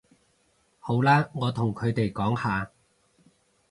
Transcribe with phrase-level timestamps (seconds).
[0.79, 2.71] 好啦，我同佢哋講吓